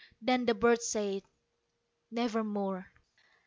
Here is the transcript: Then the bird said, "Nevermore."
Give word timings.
Then 0.19 0.47
the 0.47 0.55
bird 0.55 0.81
said, 0.81 1.21
"Nevermore." 2.09 2.87